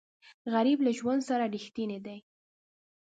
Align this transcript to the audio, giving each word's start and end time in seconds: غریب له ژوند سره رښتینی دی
غریب 0.53 0.79
له 0.85 0.91
ژوند 0.97 1.21
سره 1.29 1.43
رښتینی 1.55 1.99
دی 2.05 2.19